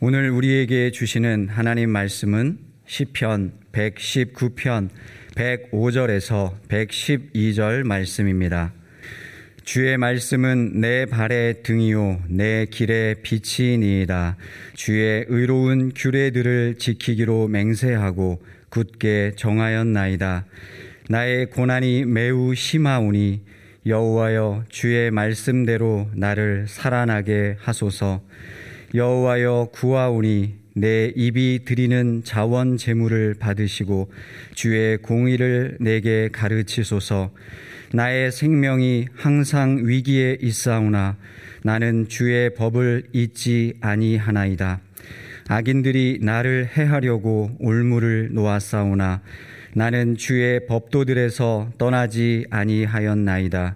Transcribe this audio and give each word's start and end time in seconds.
오늘 0.00 0.28
우리에게 0.30 0.90
주시는 0.90 1.48
하나님 1.48 1.88
말씀은 1.88 2.58
시편 2.84 3.52
119편 3.70 4.88
105절에서 5.36 6.52
112절 6.68 7.84
말씀입니다. 7.84 8.72
주의 9.62 9.96
말씀은 9.96 10.80
내 10.80 11.06
발의 11.06 11.62
등이요 11.62 12.24
내 12.28 12.66
길의 12.66 13.22
빛이니이다. 13.22 14.36
주의 14.74 15.24
의로운 15.28 15.92
규례들을 15.94 16.74
지키기로 16.78 17.46
맹세하고 17.46 18.42
굳게 18.70 19.34
정하였나이다. 19.36 20.44
나의 21.08 21.50
고난이 21.50 22.04
매우 22.06 22.52
심하오니 22.54 23.42
여호와여 23.86 24.64
주의 24.68 25.12
말씀대로 25.12 26.10
나를 26.14 26.66
살아나게 26.66 27.56
하소서. 27.60 28.22
여호와여 28.94 29.70
구하오니 29.72 30.54
내 30.76 31.12
입이 31.16 31.64
드리는 31.64 32.22
자원 32.22 32.76
제물을 32.76 33.34
받으시고 33.40 34.12
주의 34.54 34.98
공의를 34.98 35.78
내게 35.80 36.28
가르치소서. 36.32 37.32
나의 37.92 38.30
생명이 38.30 39.08
항상 39.16 39.80
위기에 39.82 40.38
있사오나 40.40 41.16
나는 41.64 42.06
주의 42.08 42.54
법을 42.54 43.08
잊지 43.12 43.74
아니하나이다. 43.80 44.80
악인들이 45.48 46.20
나를 46.22 46.68
해하려고 46.76 47.50
올무를 47.58 48.28
놓았사오나 48.32 49.22
나는 49.74 50.16
주의 50.16 50.66
법도들에서 50.66 51.72
떠나지 51.78 52.46
아니하였나이다. 52.48 53.74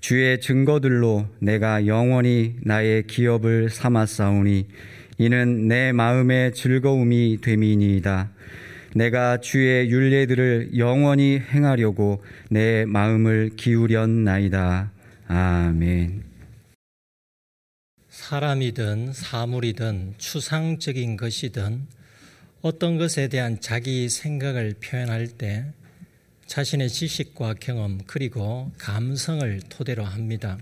주의 0.00 0.40
증거들로 0.40 1.26
내가 1.40 1.86
영원히 1.86 2.56
나의 2.62 3.06
기업을 3.06 3.70
삼았사오니 3.70 4.66
이는 5.18 5.68
내 5.68 5.92
마음의 5.92 6.52
즐거움이 6.52 7.38
됨이니이다. 7.40 8.30
내가 8.94 9.40
주의 9.40 9.90
윤례들을 9.90 10.78
영원히 10.78 11.38
행하려고 11.38 12.22
내 12.50 12.84
마음을 12.86 13.50
기울였나이다. 13.56 14.92
아멘. 15.28 16.22
사람이든 18.08 19.12
사물이든 19.12 20.14
추상적인 20.18 21.16
것이든 21.16 21.86
어떤 22.62 22.98
것에 22.98 23.28
대한 23.28 23.60
자기 23.60 24.08
생각을 24.08 24.74
표현할 24.82 25.28
때 25.28 25.66
자신의 26.46 26.88
지식과 26.88 27.54
경험 27.60 28.00
그리고 28.06 28.72
감성을 28.78 29.60
토대로 29.68 30.04
합니다. 30.04 30.58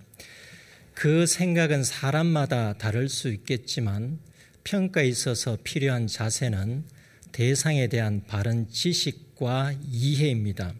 그 0.94 1.26
생각은 1.26 1.84
사람마다 1.84 2.74
다를 2.78 3.08
수 3.08 3.28
있겠지만 3.28 4.18
평가에 4.64 5.06
있어서 5.06 5.58
필요한 5.62 6.06
자세는 6.06 6.84
대상에 7.32 7.88
대한 7.88 8.22
바른 8.26 8.68
지식과 8.70 9.74
이해입니다. 9.90 10.74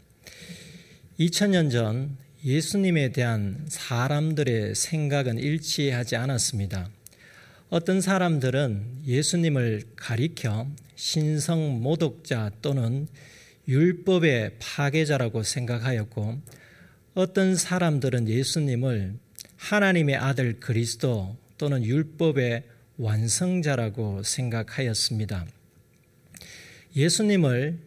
2000년 1.20 1.70
전 1.70 2.16
예수님에 2.44 3.12
대한 3.12 3.64
사람들의 3.68 4.74
생각은 4.74 5.39
일치하지 5.39 6.16
않았습니다. 6.16 6.89
어떤 7.70 8.00
사람들은 8.00 9.02
예수님을 9.06 9.83
가리켜 9.96 10.68
신성 10.94 11.83
모독자 11.83 12.50
또는 12.62 13.08
율법의 13.68 14.56
파괴자라고 14.58 15.42
생각하였고 15.42 16.40
어떤 17.14 17.56
사람들은 17.56 18.28
예수님을 18.28 19.14
하나님의 19.56 20.16
아들 20.16 20.60
그리스도 20.60 21.36
또는 21.56 21.84
율법의 21.84 22.64
완성자라고 22.98 24.22
생각하였습니다. 24.22 25.46
예수님을 26.94 27.78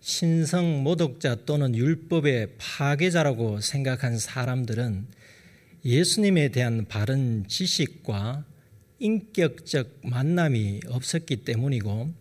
신성 0.00 0.82
모독자 0.82 1.36
또는 1.46 1.74
율법의 1.74 2.54
파괴자라고 2.58 3.60
생각한 3.60 4.18
사람들은 4.18 5.06
예수님에 5.84 6.48
대한 6.48 6.86
바른 6.86 7.44
지식과 7.48 8.44
인격적 8.98 10.00
만남이 10.02 10.80
없었기 10.86 11.44
때문이고 11.44 12.12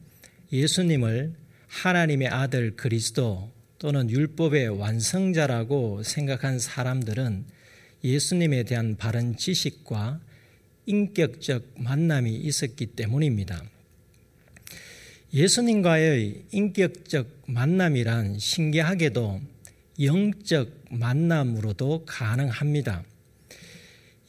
예수님을 0.52 1.34
하나님의 1.76 2.30
아들 2.30 2.78
그리스도 2.78 3.52
또는 3.80 4.10
율법의 4.10 4.70
완성자라고 4.80 6.04
생각한 6.04 6.58
사람들은 6.58 7.46
예수님에 8.02 8.64
대한 8.64 8.96
바른 8.96 9.36
지식과 9.36 10.22
인격적 10.86 11.74
만남이 11.78 12.34
있었기 12.34 12.88
때문입니다. 12.88 13.62
예수님과의 15.34 16.46
인격적 16.52 17.44
만남이란 17.48 18.40
신기하게도 18.40 19.42
영적 20.02 20.86
만남으로도 20.92 22.06
가능합니다. 22.06 23.04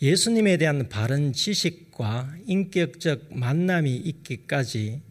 예수님에 0.02 0.56
대한 0.56 0.88
바른 0.88 1.32
지식과 1.32 2.38
인격적 2.46 3.38
만남이 3.38 3.94
있기까지 3.96 5.05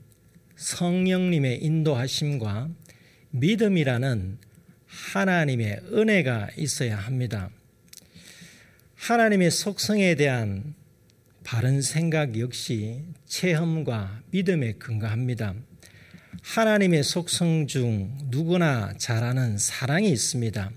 성령님의 0.56 1.64
인도하심과 1.64 2.70
믿음이라는 3.32 4.38
하나님의 4.86 5.82
은혜가 5.92 6.50
있어야 6.58 6.98
합니다. 6.98 7.50
하나님의 8.96 9.52
속성에 9.52 10.16
대한 10.16 10.74
바른 11.44 11.82
생각 11.82 12.40
역시 12.40 13.04
체험과 13.28 14.22
믿음에 14.32 14.74
근거합니다. 14.74 15.54
하나님의 16.42 17.04
속성 17.04 17.68
중 17.68 18.18
누구나 18.30 18.94
잘 18.98 19.24
아는 19.24 19.58
사랑이 19.58 20.10
있습니다. 20.10 20.72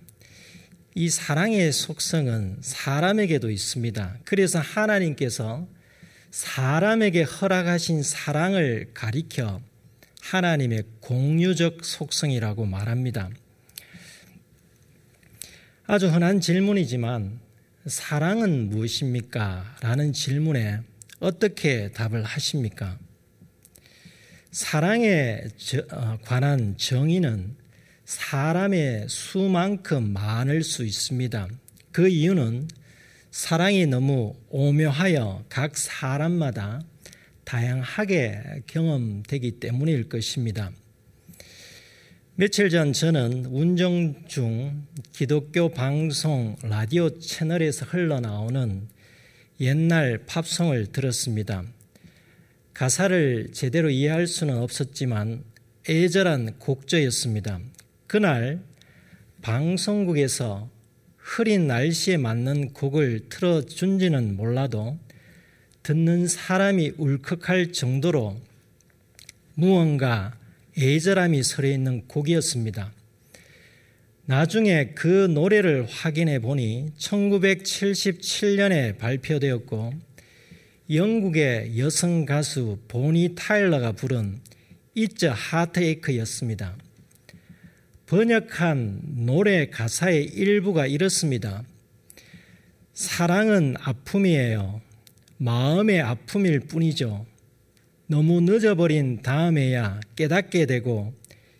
이 0.94 1.08
사랑의 1.08 1.72
속성은 1.72 2.58
사람에게도 2.60 3.50
있습니다. 3.50 4.18
그래서 4.24 4.58
하나님께서 4.58 5.66
사람에게 6.30 7.22
허락하신 7.22 8.02
사랑을 8.02 8.90
가리켜 8.94 9.60
하나님의 10.20 10.84
공유적 11.00 11.84
속성이라고 11.84 12.66
말합니다. 12.66 13.30
아주 15.86 16.08
흔한 16.08 16.40
질문이지만 16.40 17.40
사랑은 17.86 18.68
무엇입니까? 18.68 19.76
라는 19.80 20.12
질문에 20.12 20.80
어떻게 21.20 21.90
답을 21.92 22.24
하십니까? 22.24 22.98
사랑에 24.50 25.40
어, 25.92 26.18
관한 26.24 26.76
정의는 26.76 27.56
사람의 28.04 29.06
수만큼 29.08 30.12
많을 30.12 30.62
수 30.62 30.84
있습니다. 30.84 31.48
그 31.92 32.08
이유는 32.08 32.68
사랑이 33.30 33.86
너무 33.86 34.34
오묘하여 34.48 35.44
각 35.48 35.76
사람마다 35.76 36.80
다양하게 37.44 38.62
경험되기 38.66 39.60
때문일 39.60 40.08
것입니다. 40.08 40.70
며칠 42.36 42.70
전 42.70 42.92
저는 42.92 43.46
운정 43.46 44.26
중 44.28 44.86
기독교 45.12 45.68
방송 45.68 46.56
라디오 46.62 47.18
채널에서 47.18 47.84
흘러나오는 47.84 48.88
옛날 49.60 50.18
팝송을 50.26 50.92
들었습니다. 50.92 51.64
가사를 52.72 53.48
제대로 53.52 53.90
이해할 53.90 54.26
수는 54.26 54.56
없었지만 54.56 55.42
애절한 55.88 56.58
곡조였습니다. 56.60 57.60
그날 58.06 58.62
방송국에서 59.42 60.70
흐린 61.28 61.66
날씨에 61.66 62.16
맞는 62.16 62.72
곡을 62.72 63.28
틀어준지는 63.28 64.38
몰라도 64.38 64.98
듣는 65.82 66.26
사람이 66.26 66.92
울컥할 66.96 67.72
정도로 67.72 68.40
무언가 69.54 70.34
애절함이 70.78 71.42
서려 71.42 71.68
있는 71.68 72.08
곡이었습니다. 72.08 72.94
나중에 74.24 74.92
그 74.94 75.28
노래를 75.30 75.86
확인해 75.86 76.38
보니 76.38 76.92
1977년에 76.96 78.96
발표되었고 78.96 79.92
영국의 80.90 81.78
여성 81.78 82.24
가수 82.24 82.78
보니 82.88 83.34
타일러가 83.36 83.92
부른 83.92 84.40
It's 84.96 85.24
a 85.24 85.30
Heartache였습니다. 85.30 86.87
번역한 88.08 89.26
노래 89.26 89.68
가사의 89.68 90.24
일부가 90.24 90.86
이렇습니다. 90.86 91.62
사랑은 92.94 93.74
아픔이에요. 93.78 94.80
마음의 95.36 96.00
아픔일 96.00 96.60
뿐이죠. 96.60 97.26
너무 98.06 98.40
늦어버린 98.40 99.20
다음에야 99.20 100.00
깨닫게 100.16 100.64
되고 100.64 101.12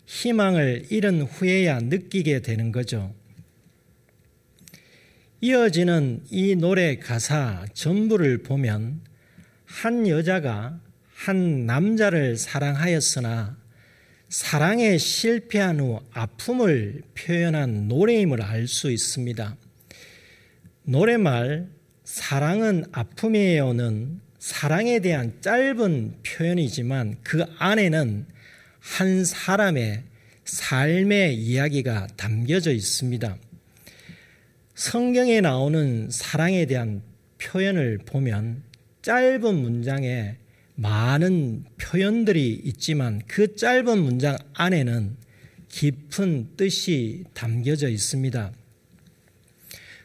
희망을 0.07 0.87
잃은 0.89 1.21
후에야 1.21 1.81
느끼게 1.81 2.41
되는 2.41 2.71
거죠. 2.71 3.13
이어지는 5.41 6.23
이 6.31 6.55
노래 6.55 6.97
가사 6.97 7.67
전부를 7.75 8.39
보면 8.41 9.01
한 9.65 10.07
여자가 10.07 10.79
한 11.13 11.67
남자를 11.67 12.37
사랑하였으나 12.37 13.58
사랑에 14.29 14.99
실패한 14.99 15.79
후 15.79 16.01
아픔을 16.13 17.01
표현한 17.15 17.87
노래임을 17.87 18.43
알 18.43 18.67
수 18.67 18.91
있습니다. 18.91 19.57
노래말 20.83 21.67
사랑은 22.03 22.85
아픔이에요는 22.91 24.21
사랑에 24.37 24.99
대한 24.99 25.33
짧은 25.41 26.17
표현이지만 26.23 27.17
그 27.23 27.43
안에는 27.57 28.27
한 28.79 29.25
사람의 29.25 30.03
삶의 30.45 31.35
이야기가 31.35 32.07
담겨져 32.15 32.71
있습니다. 32.71 33.35
성경에 34.75 35.41
나오는 35.41 36.07
사랑에 36.11 36.65
대한 36.67 37.01
표현을 37.39 37.97
보면 38.05 38.63
짧은 39.01 39.55
문장에 39.55 40.35
많은 40.81 41.65
표현들이 41.77 42.61
있지만 42.65 43.21
그 43.27 43.55
짧은 43.55 43.97
문장 43.97 44.37
안에는 44.53 45.17
깊은 45.69 46.55
뜻이 46.57 47.23
담겨져 47.33 47.89
있습니다. 47.89 48.51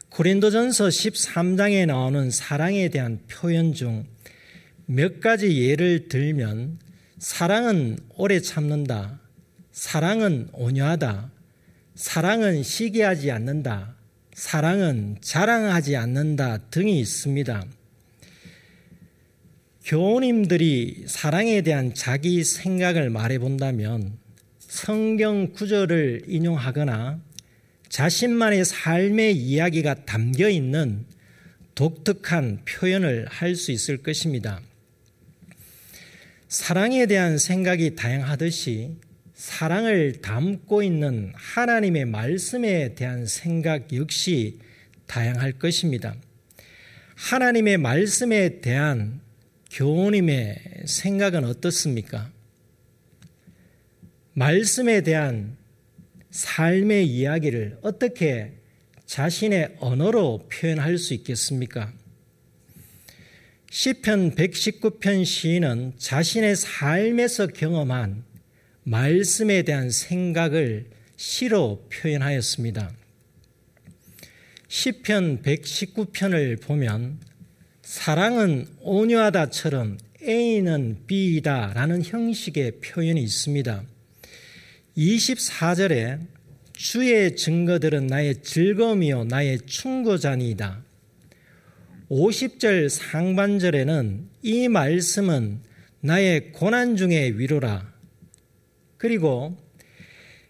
고린도전서 0.09 0.87
13장에 0.87 1.85
나오는 1.85 2.29
사랑에 2.31 2.89
대한 2.89 3.19
표현 3.27 3.73
중 3.73 4.05
몇 4.87 5.19
가지 5.19 5.63
예를 5.63 6.07
들면 6.07 6.77
사랑은 7.17 7.97
오래 8.17 8.39
참는다. 8.39 9.19
사랑은 9.71 10.49
온유하다. 10.53 11.31
사랑은 11.95 12.61
시기하지 12.61 13.31
않는다. 13.31 13.95
사랑은 14.33 15.17
자랑하지 15.21 15.95
않는다 15.95 16.57
등이 16.69 16.99
있습니다. 16.99 17.65
교우님들이 19.85 21.03
사랑에 21.05 21.61
대한 21.61 21.93
자기 21.93 22.43
생각을 22.43 23.11
말해 23.11 23.37
본다면 23.37 24.17
성경 24.57 25.53
구절을 25.53 26.23
인용하거나 26.27 27.19
자신만의 27.89 28.65
삶의 28.65 29.37
이야기가 29.37 30.05
담겨 30.05 30.49
있는 30.49 31.05
독특한 31.75 32.61
표현을 32.65 33.27
할 33.29 33.55
수 33.55 33.71
있을 33.71 33.97
것입니다. 33.97 34.59
사랑에 36.47 37.05
대한 37.05 37.37
생각이 37.37 37.95
다양하듯이 37.95 38.95
사랑을 39.35 40.13
담고 40.13 40.81
있는 40.81 41.31
하나님의 41.35 42.05
말씀에 42.05 42.95
대한 42.95 43.27
생각 43.27 43.93
역시 43.93 44.57
다양할 45.05 45.51
것입니다. 45.53 46.15
하나님의 47.13 47.77
말씀에 47.77 48.61
대한 48.61 49.24
교우님의 49.75 50.83
생각은 50.85 51.43
어떻습니까? 51.43 52.31
말씀에 54.31 55.01
대한 55.01 55.57
삶의 56.31 57.07
이야기를 57.07 57.79
어떻게 57.81 58.53
자신의 59.05 59.75
언어로 59.79 60.47
표현할 60.49 60.97
수 60.97 61.13
있겠습니까? 61.13 61.91
시편 63.69 64.35
119편 64.35 65.25
시인은 65.25 65.95
자신의 65.97 66.55
삶에서 66.55 67.47
경험한 67.47 68.23
말씀에 68.83 69.63
대한 69.63 69.89
생각을 69.89 70.85
시로 71.17 71.85
표현하였습니다. 71.91 72.95
시편 74.69 75.41
119편을 75.41 76.61
보면 76.61 77.19
사랑은 77.85 78.65
온유하다처럼 78.81 79.99
A는 80.23 80.97
B이다 81.05 81.73
라는 81.75 82.03
형식의 82.03 82.79
표현이 82.83 83.21
있습니다. 83.21 83.83
24절에 84.97 86.19
주의 86.73 87.35
증거들은 87.35 88.07
나의 88.07 88.41
즐거움이요 88.41 89.25
나의 89.25 89.59
충고자니이다. 89.67 90.83
50절 92.09 92.89
상반절에는 92.89 94.29
이 94.41 94.67
말씀은 94.67 95.59
나의 95.99 96.53
고난 96.53 96.95
중의 96.95 97.37
위로라. 97.37 97.93
그리고 98.97 99.55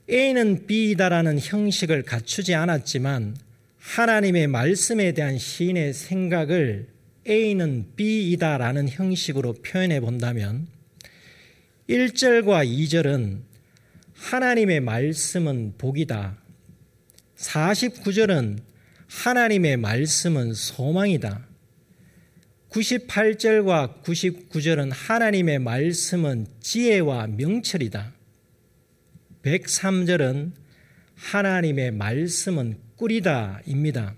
A는 0.10 0.68
B이다라는 0.68 1.40
형식을 1.40 2.04
갖추지 2.04 2.56
않았지만 2.56 3.36
하나님의 3.78 4.48
말씀에 4.48 5.12
대한 5.12 5.38
시인의 5.38 5.92
생각을 5.94 6.95
A는 7.28 7.88
B이다 7.96 8.58
라는 8.58 8.88
형식으로 8.88 9.54
표현해 9.54 10.00
본다면 10.00 10.68
1절과 11.90 12.68
2절은 12.68 13.42
하나님의 14.14 14.80
말씀은 14.80 15.74
복이다. 15.78 16.38
49절은 17.36 18.60
하나님의 19.08 19.78
말씀은 19.78 20.54
소망이다. 20.54 21.48
98절과 22.70 24.04
99절은 24.04 24.92
하나님의 24.94 25.60
말씀은 25.60 26.48
지혜와 26.60 27.28
명철이다. 27.28 28.14
103절은 29.44 30.52
하나님의 31.16 31.92
말씀은 31.92 32.78
꿀이다입니다. 32.98 34.16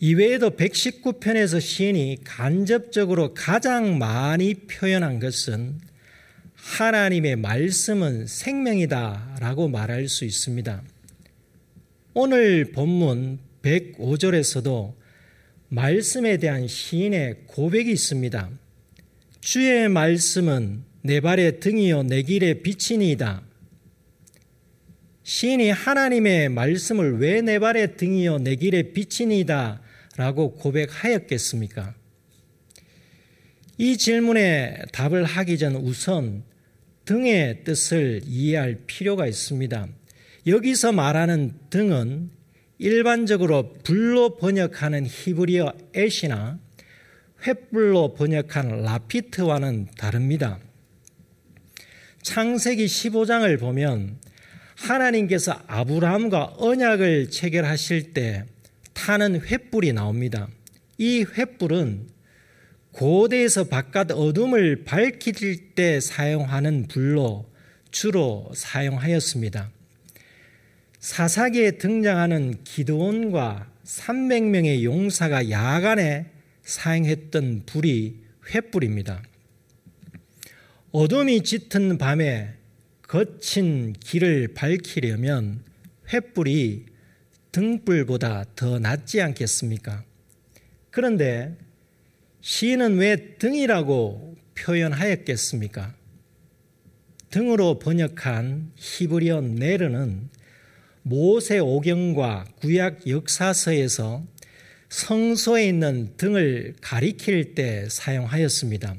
이외에도 0.00 0.50
119편에서 0.50 1.60
시인이 1.60 2.18
간접적으로 2.22 3.34
가장 3.34 3.98
많이 3.98 4.54
표현한 4.54 5.18
것은 5.18 5.80
하나님의 6.54 7.34
말씀은 7.36 8.28
생명이다 8.28 9.38
라고 9.40 9.68
말할 9.68 10.08
수 10.08 10.24
있습니다. 10.24 10.82
오늘 12.14 12.70
본문 12.70 13.40
105절에서도 13.62 14.94
말씀에 15.68 16.36
대한 16.36 16.68
시인의 16.68 17.42
고백이 17.46 17.90
있습니다. 17.90 18.50
주의 19.40 19.88
말씀은 19.88 20.84
내 21.02 21.20
발의 21.20 21.58
등이요 21.58 22.04
내 22.04 22.22
길의 22.22 22.62
빛이니이다. 22.62 23.42
시인이 25.24 25.70
하나님의 25.70 26.50
말씀을 26.50 27.18
왜 27.18 27.42
내 27.42 27.58
발의 27.58 27.96
등이요 27.96 28.38
내 28.38 28.54
길의 28.54 28.92
빛이니이다 28.92 29.82
라고 30.18 30.50
고백하였겠습니까? 30.54 31.94
이 33.78 33.96
질문에 33.96 34.82
답을 34.90 35.22
하기 35.22 35.56
전 35.58 35.76
우선 35.76 36.42
등의 37.04 37.62
뜻을 37.62 38.22
이해할 38.26 38.80
필요가 38.88 39.28
있습니다. 39.28 39.86
여기서 40.48 40.90
말하는 40.90 41.54
등은 41.70 42.30
일반적으로 42.78 43.74
불로 43.84 44.36
번역하는 44.36 45.06
히브리어 45.06 45.72
엣이나 45.94 46.58
횃불로 47.44 48.16
번역한 48.16 48.82
라피트와는 48.82 49.86
다릅니다. 49.96 50.58
창세기 52.22 52.86
15장을 52.86 53.60
보면 53.60 54.18
하나님께서 54.74 55.62
아브라함과 55.68 56.54
언약을 56.58 57.30
체결하실 57.30 58.14
때 58.14 58.46
타는 58.98 59.40
횃불이 59.42 59.94
나옵니다. 59.94 60.48
이 60.98 61.24
횃불은 61.24 62.08
고대에서 62.90 63.64
바깥 63.68 64.10
어둠을 64.10 64.82
밝힐 64.84 65.74
때 65.76 66.00
사용하는 66.00 66.88
불로 66.88 67.48
주로 67.92 68.50
사용하였습니다. 68.54 69.70
사사기에 70.98 71.78
등장하는 71.78 72.64
기드온과 72.64 73.70
300명의 73.84 74.82
용사가 74.82 75.48
야간에 75.48 76.26
사용했던 76.64 77.62
불이 77.66 78.16
횃불입니다. 78.50 79.22
어둠이 80.90 81.42
짙은 81.44 81.98
밤에 81.98 82.54
거친 83.02 83.92
길을 84.00 84.54
밝히려면 84.54 85.62
횃불이 86.08 86.97
등불보다 87.52 88.44
더 88.54 88.78
낫지 88.78 89.20
않겠습니까? 89.20 90.04
그런데 90.90 91.56
시인은 92.40 92.98
왜 92.98 93.36
등이라고 93.38 94.36
표현하였겠습니까? 94.54 95.94
등으로 97.30 97.78
번역한 97.78 98.72
히브리어 98.76 99.40
네르는 99.42 100.30
모세 101.02 101.58
오경과 101.58 102.46
구약 102.60 103.06
역사서에서 103.06 104.24
성소에 104.88 105.68
있는 105.68 106.14
등을 106.16 106.74
가리킬 106.80 107.54
때 107.54 107.86
사용하였습니다. 107.90 108.96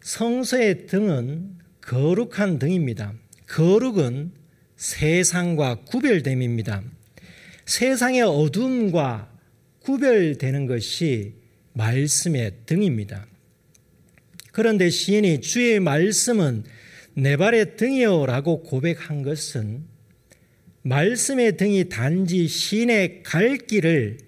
성소의 0.00 0.86
등은 0.86 1.58
거룩한 1.80 2.58
등입니다. 2.58 3.12
거룩은 3.48 4.32
세상과 4.76 5.82
구별됨입니다. 5.86 6.82
세상의 7.66 8.22
어둠과 8.22 9.30
구별되는 9.80 10.66
것이 10.66 11.34
말씀의 11.72 12.52
등입니다. 12.66 13.26
그런데 14.52 14.88
시인이 14.90 15.40
주의 15.40 15.80
말씀은 15.80 16.64
내 17.14 17.36
발의 17.36 17.76
등이요라고 17.76 18.62
고백한 18.62 19.22
것은 19.22 19.84
말씀의 20.82 21.56
등이 21.56 21.88
단지 21.88 22.46
시인의 22.46 23.22
갈 23.22 23.56
길을 23.56 24.18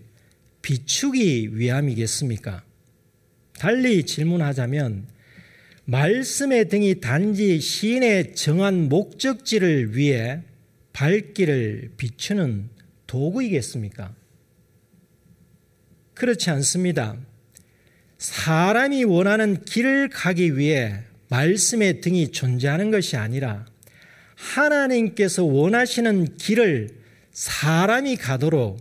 비추기 0.63 1.59
위함이겠습니까? 1.59 2.65
달리 3.59 4.05
질문하자면 4.05 5.07
말씀의 5.85 6.69
등이 6.69 7.01
단지 7.01 7.61
시인의 7.61 8.35
정한 8.35 8.89
목적지를 8.89 9.97
위해 9.97 10.41
발길을 10.93 11.93
비추는 11.97 12.69
도구이겠습니까? 13.07 14.15
그렇지 16.15 16.51
않습니다. 16.51 17.17
사람이 18.19 19.05
원하는 19.05 19.65
길을 19.65 20.09
가기 20.09 20.57
위해 20.57 21.01
말씀의 21.29 22.01
등이 22.01 22.33
존재하는 22.33 22.91
것이 22.91 23.17
아니라 23.17 23.67
하나님께서 24.35 25.45
원하시는 25.45 26.37
길을 26.37 26.89
사람이 27.33 28.17
가도록 28.17 28.79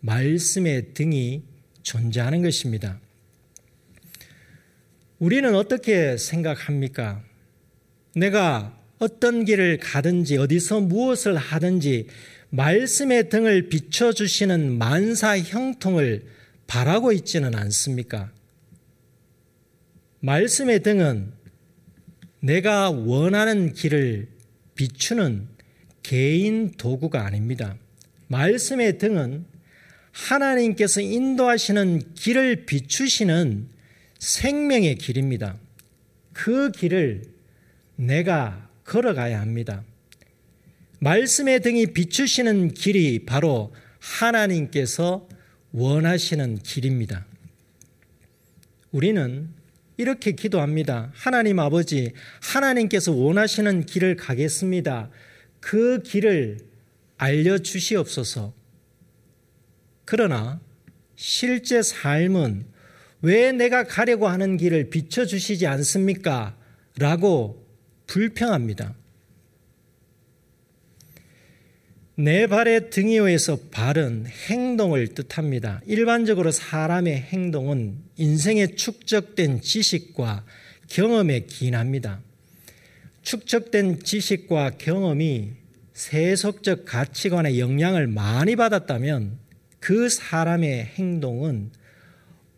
말씀의 0.00 0.94
등이 0.94 1.42
존재하는 1.82 2.42
것입니다. 2.42 3.00
우리는 5.18 5.54
어떻게 5.54 6.16
생각합니까? 6.16 7.22
내가 8.14 8.76
어떤 8.98 9.44
길을 9.44 9.78
가든지 9.78 10.36
어디서 10.36 10.80
무엇을 10.80 11.36
하든지 11.36 12.06
말씀의 12.50 13.28
등을 13.28 13.68
비춰주시는 13.68 14.78
만사 14.78 15.38
형통을 15.38 16.26
바라고 16.66 17.12
있지는 17.12 17.54
않습니까? 17.54 18.30
말씀의 20.20 20.82
등은 20.82 21.32
내가 22.40 22.90
원하는 22.90 23.72
길을 23.72 24.28
비추는 24.74 25.48
개인 26.02 26.72
도구가 26.72 27.24
아닙니다. 27.24 27.76
말씀의 28.28 28.98
등은 28.98 29.44
하나님께서 30.12 31.00
인도하시는 31.00 32.14
길을 32.14 32.66
비추시는 32.66 33.68
생명의 34.18 34.96
길입니다. 34.96 35.56
그 36.32 36.70
길을 36.72 37.22
내가 37.96 38.68
걸어가야 38.84 39.40
합니다. 39.40 39.84
말씀의 41.00 41.60
등이 41.60 41.86
비추시는 41.88 42.74
길이 42.74 43.24
바로 43.24 43.72
하나님께서 44.00 45.28
원하시는 45.72 46.58
길입니다. 46.58 47.26
우리는 48.90 49.48
이렇게 49.96 50.32
기도합니다. 50.32 51.10
하나님 51.14 51.58
아버지, 51.58 52.12
하나님께서 52.40 53.12
원하시는 53.12 53.84
길을 53.84 54.16
가겠습니다. 54.16 55.10
그 55.60 56.02
길을 56.02 56.58
알려주시옵소서. 57.16 58.54
그러나 60.04 60.60
실제 61.16 61.82
삶은 61.82 62.64
왜 63.22 63.52
내가 63.52 63.84
가려고 63.84 64.28
하는 64.28 64.56
길을 64.56 64.90
비춰주시지 64.90 65.66
않습니까? 65.66 66.56
라고 66.96 67.66
불평합니다. 68.06 68.94
내 72.20 72.48
발의 72.48 72.90
등이오에서 72.90 73.60
발은 73.70 74.26
행동을 74.48 75.06
뜻합니다. 75.14 75.80
일반적으로 75.86 76.50
사람의 76.50 77.16
행동은 77.16 77.96
인생에 78.16 78.74
축적된 78.74 79.60
지식과 79.60 80.44
경험에 80.88 81.44
기인합니다. 81.44 82.20
축적된 83.22 84.02
지식과 84.02 84.78
경험이 84.78 85.52
세속적 85.92 86.86
가치관의 86.86 87.60
영향을 87.60 88.08
많이 88.08 88.56
받았다면 88.56 89.38
그 89.78 90.08
사람의 90.08 90.86
행동은 90.86 91.70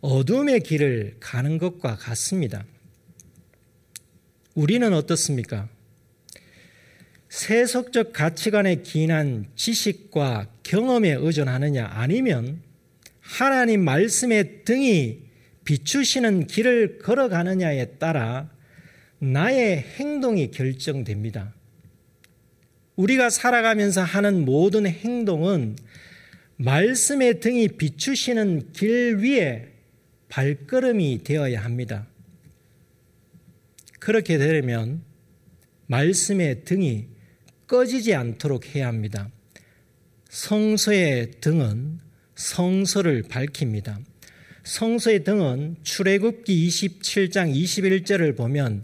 어둠의 0.01 0.61
길을 0.61 1.17
가는 1.21 1.59
것과 1.59 1.97
같습니다. 1.97 2.65
우리는 4.55 4.91
어떻습니까? 4.95 5.69
세속적 7.31 8.13
가치관에 8.13 8.83
기인한 8.83 9.47
지식과 9.55 10.49
경험에 10.65 11.13
의존하느냐 11.13 11.87
아니면 11.87 12.61
하나님 13.21 13.85
말씀의 13.85 14.65
등이 14.65 15.21
비추시는 15.65 16.49
길을 16.49 16.99
걸어가느냐에 16.99 17.99
따라 17.99 18.51
나의 19.21 19.79
행동이 19.79 20.51
결정됩니다. 20.51 21.55
우리가 22.97 23.31
살아가면서 23.31 24.03
하는 24.03 24.45
모든 24.45 24.87
행동은 24.87 25.77
말씀의 26.57 27.39
등이 27.39 27.69
비추시는 27.69 28.73
길 28.73 29.19
위에 29.19 29.69
발걸음이 30.29 31.23
되어야 31.23 31.63
합니다. 31.63 32.09
그렇게 34.01 34.37
되려면 34.37 35.03
말씀의 35.87 36.65
등이 36.65 37.10
꺼지지 37.71 38.17
않도록 38.17 38.75
해야 38.75 38.89
합니다. 38.89 39.31
성소의 40.29 41.41
등은 41.41 42.01
성소를 42.35 43.23
밝힙니다. 43.29 44.01
성소의 44.65 45.23
등은 45.23 45.77
출애굽기 45.85 46.67
27장 46.67 47.55
21절을 47.55 48.37
보면 48.37 48.83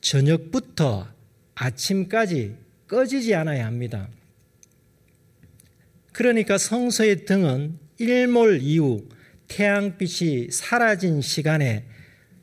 저녁부터 0.00 1.08
아침까지 1.56 2.54
꺼지지 2.86 3.34
않아야 3.34 3.66
합니다. 3.66 4.08
그러니까 6.12 6.56
성소의 6.56 7.24
등은 7.24 7.80
일몰 7.98 8.60
이후 8.62 9.08
태양빛이 9.48 10.52
사라진 10.52 11.20
시간에 11.20 11.84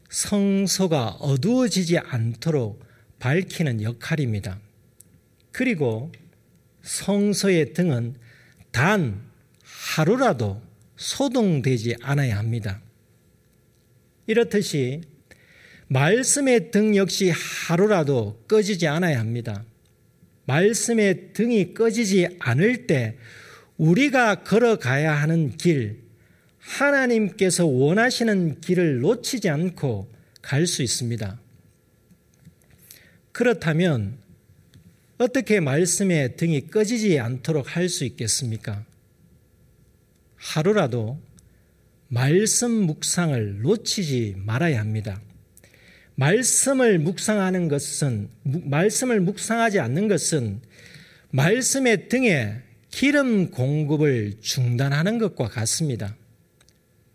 성소가 0.10 1.12
어두워지지 1.22 1.98
않도록 2.00 2.84
밝히는 3.20 3.82
역할입니다. 3.82 4.66
그리고 5.58 6.12
성소의 6.84 7.74
등은 7.74 8.14
단 8.70 9.24
하루라도 9.64 10.62
소동되지 10.98 11.96
않아야 12.04 12.38
합니다. 12.38 12.80
이렇듯이 14.28 15.02
말씀의 15.88 16.70
등 16.70 16.96
역시 16.96 17.32
하루라도 17.32 18.40
꺼지지 18.48 18.86
않아야 18.86 19.20
합니다. 19.20 19.66
말씀의 20.46 21.34
등이 21.34 21.74
꺼지지 21.74 22.38
않을 22.38 22.86
때 22.86 23.18
우리가 23.78 24.44
걸어가야 24.44 25.12
하는 25.12 25.58
길, 25.58 26.04
하나님께서 26.60 27.66
원하시는 27.66 28.62
길을 28.62 29.00
놓치지 29.00 29.50
않고 29.50 30.08
갈 30.44 30.68
수 30.68 30.84
있습니다. 30.84 31.40
그렇다면 33.32 34.26
어떻게 35.17 35.59
말씀의 35.59 36.38
등이 36.38 36.67
꺼지지 36.67 37.19
않도록 37.19 37.75
할 37.75 37.89
수 37.89 38.05
있겠습니까? 38.05 38.86
하루라도 40.36 41.19
말씀 42.07 42.71
묵상을 42.71 43.62
놓치지 43.62 44.36
말아야 44.38 44.79
합니다. 44.79 45.19
말씀을 46.15 47.00
묵상하는 47.00 47.67
것은, 47.67 48.29
말씀을 48.43 49.19
묵상하지 49.21 49.79
않는 49.79 50.07
것은 50.07 50.62
말씀의 51.31 52.09
등에 52.09 52.62
기름 52.89 53.51
공급을 53.51 54.36
중단하는 54.41 55.17
것과 55.17 55.47
같습니다. 55.47 56.15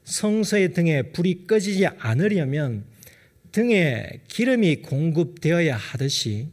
성소의 0.05 0.75
등에 0.75 1.03
불이 1.03 1.47
꺼지지 1.47 1.87
않으려면 1.87 2.85
등에 3.53 4.21
기름이 4.29 4.83
공급되어야 4.83 5.77
하듯이 5.77 6.49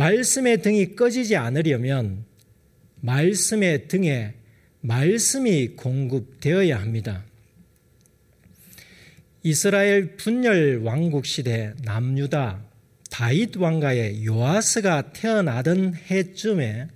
말씀의 0.00 0.62
등이 0.62 0.96
꺼지지 0.96 1.36
않으려면 1.36 2.24
말씀의 3.00 3.86
등에 3.86 4.32
말씀이 4.80 5.76
공급되어야 5.76 6.80
합니다. 6.80 7.22
이스라엘 9.42 10.16
분열 10.16 10.80
왕국 10.82 11.26
시대 11.26 11.74
남유다 11.84 12.62
다윗 13.10 13.58
왕가의 13.58 14.24
요아스가 14.24 15.12
태어나던 15.12 15.94
해쯤에 16.10 16.88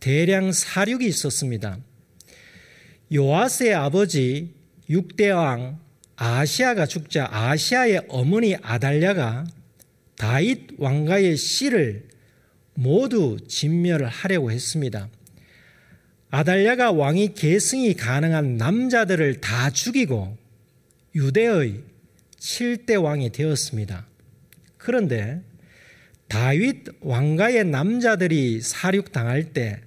대량 0.00 0.52
사륙이 0.52 1.06
있었습니다. 1.06 1.78
요아스의 3.12 3.74
아버지 3.74 4.54
6대 4.88 5.36
왕 5.36 5.78
아시아가 6.16 6.86
죽자 6.86 7.28
아시아의 7.30 8.06
어머니 8.08 8.56
아달랴가 8.62 9.44
다윗 10.16 10.68
왕가의 10.78 11.36
씨를 11.36 12.08
모두 12.74 13.38
진멸을 13.46 14.06
하려고 14.06 14.50
했습니다. 14.50 15.08
아달랴가 16.30 16.92
왕이 16.92 17.34
계승이 17.34 17.94
가능한 17.94 18.56
남자들을 18.56 19.40
다 19.40 19.70
죽이고 19.70 20.36
유대의 21.14 21.82
7대 22.38 23.02
왕이 23.02 23.30
되었습니다. 23.32 24.06
그런데 24.76 25.42
다윗 26.28 26.84
왕가의 27.00 27.64
남자들이 27.64 28.60
사륙당할 28.60 29.52
때 29.52 29.80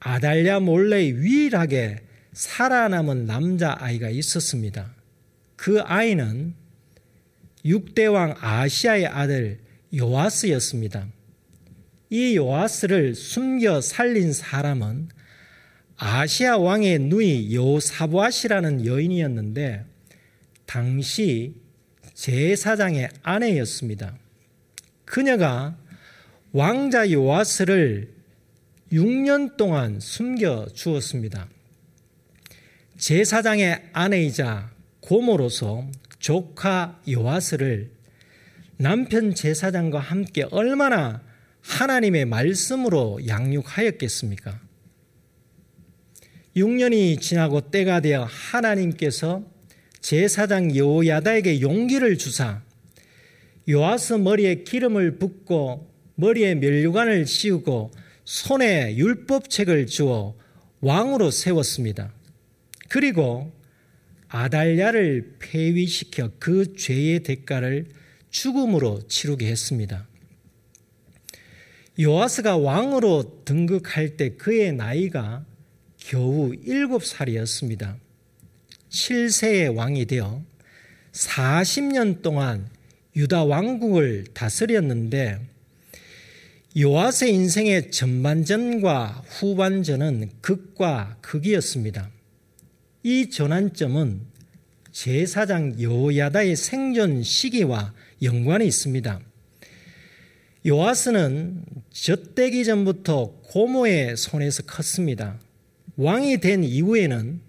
아달랴 0.00 0.60
몰래 0.60 1.06
유일하게 1.06 2.00
살아남은 2.32 3.26
남자아이가 3.26 4.10
있었습니다. 4.10 4.94
그 5.56 5.80
아이는 5.80 6.54
6대왕 7.64 8.36
아시아의 8.40 9.06
아들 9.06 9.58
요아스였습니다. 9.94 11.06
이 12.10 12.36
요아스를 12.36 13.14
숨겨 13.14 13.80
살린 13.80 14.32
사람은 14.32 15.08
아시아 15.96 16.58
왕의 16.58 16.98
누이 17.00 17.54
요사보아시라는 17.54 18.84
여인이었는데 18.84 19.84
당시 20.66 21.54
제사장의 22.14 23.08
아내였습니다. 23.22 24.16
그녀가 25.04 25.76
왕자 26.52 27.10
요아스를 27.10 28.12
6년 28.92 29.56
동안 29.56 29.98
숨겨 30.00 30.66
주었습니다. 30.72 31.48
제사장의 32.96 33.90
아내이자 33.92 34.70
고모로서 35.00 35.88
조카 36.24 36.98
요아스를 37.06 37.90
남편 38.78 39.34
제사장과 39.34 39.98
함께 39.98 40.46
얼마나 40.50 41.22
하나님의 41.60 42.24
말씀으로 42.24 43.20
양육하였겠습니까? 43.26 44.58
6년이 46.56 47.20
지나고 47.20 47.70
때가 47.70 48.00
되어 48.00 48.24
하나님께서 48.24 49.44
제사장 50.00 50.74
요야다에게 50.74 51.60
용기를 51.60 52.16
주사 52.16 52.62
요아스 53.68 54.14
머리에 54.14 54.62
기름을 54.62 55.18
붓고 55.18 55.92
머리에 56.14 56.54
멸류관을 56.54 57.26
씌우고 57.26 57.90
손에 58.24 58.96
율법책을 58.96 59.88
주어 59.88 60.34
왕으로 60.80 61.30
세웠습니다. 61.30 62.14
그리고 62.88 63.52
아달랴를 64.34 65.36
폐위시켜 65.38 66.32
그 66.40 66.74
죄의 66.74 67.22
대가를 67.22 67.86
죽음으로 68.30 69.06
치르게 69.06 69.46
했습니다. 69.46 70.08
요아스가 72.00 72.56
왕으로 72.56 73.44
등극할 73.44 74.16
때 74.16 74.30
그의 74.30 74.72
나이가 74.72 75.44
겨우 75.98 76.50
7살이었습니다. 76.50 77.94
7세의 78.90 79.76
왕이 79.76 80.06
되어 80.06 80.42
40년 81.12 82.22
동안 82.22 82.68
유다 83.14 83.44
왕국을 83.44 84.24
다스렸는데 84.34 85.38
요아스의 86.76 87.32
인생의 87.34 87.92
전반전과 87.92 89.22
후반전은 89.28 90.30
극과 90.40 91.18
극이었습니다. 91.20 92.13
이 93.06 93.28
전환점은 93.28 94.22
제사장 94.90 95.78
요야다의 95.78 96.56
생존 96.56 97.22
시기와 97.22 97.92
연관이 98.22 98.66
있습니다. 98.66 99.20
요아스는 100.66 101.66
젖대기 101.90 102.64
전부터 102.64 103.42
고모의 103.42 104.16
손에서 104.16 104.62
컸습니다. 104.62 105.38
왕이 105.96 106.38
된 106.38 106.64
이후에는 106.64 107.42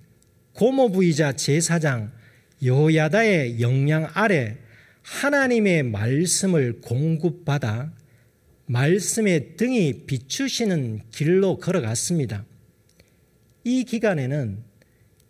고모 0.51 0.91
부이자 0.91 1.37
제사장 1.37 2.11
요야다의 2.61 3.61
영향 3.61 4.11
아래 4.13 4.57
하나님의 5.03 5.83
말씀을 5.83 6.81
공급받아 6.81 7.93
말씀의 8.65 9.55
등이 9.55 10.05
비추시는 10.05 11.03
길로 11.11 11.59
걸어갔습니다. 11.59 12.43
이 13.63 13.85
기간에는 13.85 14.74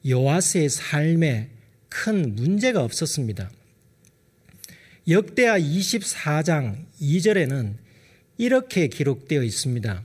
요아스의 0.07 0.69
삶에 0.69 1.49
큰 1.89 2.35
문제가 2.35 2.83
없었습니다. 2.83 3.49
역대하 5.07 5.59
24장 5.59 6.85
2절에는 7.01 7.75
이렇게 8.37 8.87
기록되어 8.87 9.43
있습니다. 9.43 10.03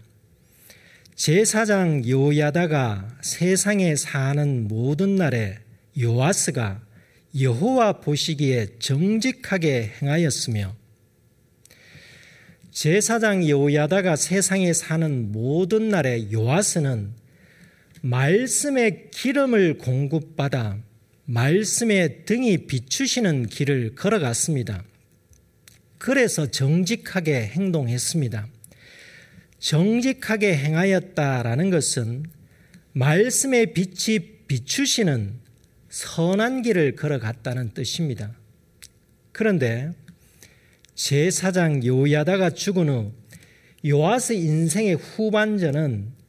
제사장 1.15 2.09
요야다가 2.09 3.19
세상에 3.21 3.95
사는 3.97 4.69
모든 4.69 5.17
날에 5.17 5.59
요아스가 6.01 6.81
여호와 7.39 8.01
보시기에 8.01 8.79
정직하게 8.79 9.93
행하였으며 10.01 10.75
제사장 12.71 13.47
요야다가 13.47 14.17
세상에 14.17 14.73
사는 14.73 15.31
모든 15.33 15.91
날에 15.91 16.33
요아스는 16.33 17.20
말씀의 18.03 19.11
기름을 19.11 19.79
공급받아 19.79 20.79
말씀의 21.27 22.25
등이 22.25 22.67
비추시는 22.67 23.47
길을 23.47 23.95
걸어갔습니다. 23.95 24.85
그래서 25.99 26.51
정직하게 26.51 27.43
행동했습니다. 27.49 28.49
정직하게 29.59 30.57
행하였다라는 30.57 31.71
것은 31.71 32.25
말씀의 32.93 33.75
빛이 33.75 34.19
비추시는 34.49 35.35
선한 35.91 36.63
길을 36.63 36.97
걸어갔다는 36.97 37.75
뜻입니다. 37.75 38.35
그런데 39.33 39.93
제사장 40.95 41.85
요야다가 41.85 42.51
죽은 42.51 42.89
후 42.89 43.13
요아스 43.87 44.33
인생의 44.33 44.95
후반전은 44.95 46.20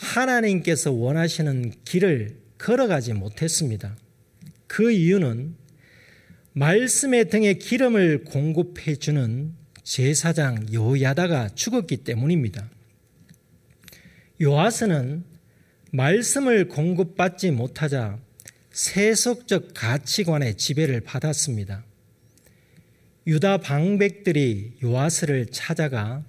하나님께서 0.00 0.90
원하시는 0.92 1.72
길을 1.84 2.36
걸어가지 2.58 3.12
못했습니다. 3.12 3.96
그 4.66 4.90
이유는 4.90 5.54
말씀의 6.52 7.28
등에 7.28 7.54
기름을 7.54 8.24
공급해 8.24 8.96
주는 8.96 9.54
제사장 9.82 10.66
요야다가 10.72 11.50
죽었기 11.50 11.98
때문입니다. 11.98 12.68
요아스는 14.40 15.24
말씀을 15.92 16.68
공급받지 16.68 17.50
못하자 17.50 18.18
세속적 18.72 19.74
가치관의 19.74 20.56
지배를 20.56 21.00
받았습니다. 21.00 21.84
유다 23.26 23.58
방백들이 23.58 24.78
요아스를 24.82 25.46
찾아가 25.46 26.24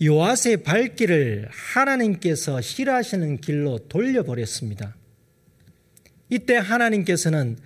요아스의 0.00 0.62
발길을 0.62 1.48
하나님께서 1.50 2.60
싫어하시는 2.60 3.40
길로 3.40 3.78
돌려버렸습니다. 3.88 4.96
이때 6.30 6.56
하나님께서는 6.56 7.58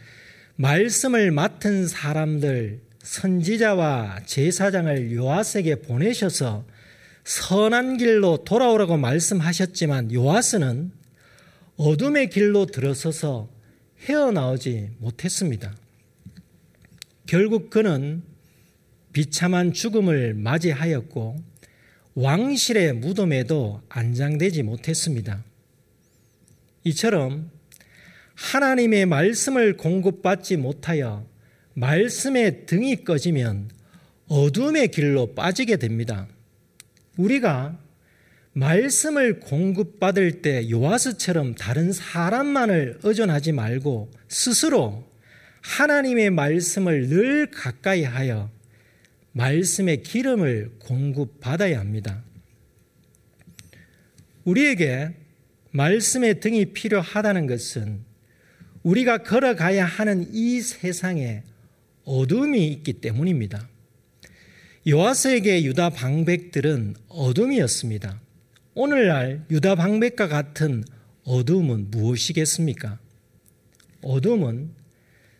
말씀을 0.57 1.31
맡은 1.31 1.87
사람들 1.87 2.81
선지자와 3.03 4.21
제사장을 4.25 5.12
요아스에게 5.12 5.77
보내셔서 5.83 6.64
선한 7.25 7.99
길로 7.99 8.45
돌아오라고 8.45 8.97
말씀하셨지만 8.97 10.12
요아스는 10.12 10.92
어둠의 11.77 12.31
길로 12.31 12.66
들어서서 12.66 13.49
헤어나오지 14.05 14.90
못했습니다. 14.99 15.75
결국 17.27 17.71
그는 17.71 18.23
비참한 19.12 19.73
죽음을 19.73 20.35
맞이하였고 20.35 21.52
왕실의 22.14 22.94
무덤에도 22.94 23.83
안장되지 23.88 24.62
못했습니다. 24.62 25.42
이처럼 26.85 27.51
하나님의 28.35 29.07
말씀을 29.07 29.77
공급받지 29.77 30.57
못하여 30.57 31.27
말씀의 31.75 32.66
등이 32.66 33.05
꺼지면 33.05 33.70
어둠의 34.29 34.88
길로 34.88 35.35
빠지게 35.35 35.77
됩니다. 35.77 36.27
우리가 37.16 37.79
말씀을 38.55 39.40
공급받을 39.40 40.42
때 40.42 40.68
요아스처럼 40.70 41.55
다른 41.55 41.92
사람만을 41.92 42.98
의존하지 43.03 43.53
말고 43.53 44.11
스스로 44.29 45.11
하나님의 45.62 46.31
말씀을 46.31 47.09
늘 47.09 47.51
가까이 47.51 48.05
하여 48.05 48.51
말씀의 49.33 50.03
기름을 50.03 50.73
공급받아야 50.79 51.81
합니다. 51.81 52.23
우리에게 54.45 55.14
말씀의 55.71 56.40
등이 56.40 56.66
필요하다는 56.73 57.47
것은 57.47 58.01
우리가 58.83 59.18
걸어가야 59.18 59.85
하는 59.85 60.29
이 60.35 60.61
세상에 60.61 61.45
어둠이 62.05 62.68
있기 62.68 62.95
때문입니다. 62.95 63.68
요아스에게 64.88 65.64
유다 65.64 65.90
방백들은 65.90 66.97
어둠이었습니다. 67.09 68.21
오늘날 68.75 69.45
유다 69.51 69.77
방백과 69.77 70.27
같은 70.27 70.83
어둠은 71.25 71.90
무엇이겠습니까? 71.92 72.99
어둠은 74.03 74.71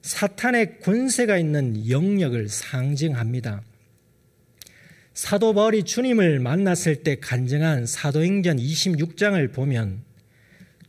사탄의 0.02 0.78
권세가 0.81 1.38
있는 1.38 1.88
영역을 1.88 2.48
상징합니다. 2.48 3.62
사도 5.14 5.53
바울이 5.53 5.83
주님을 5.83 6.40
만났을 6.40 7.03
때 7.03 7.16
간증한 7.16 7.87
사도행전 7.87 8.57
26장을 8.57 9.53
보면 9.53 10.03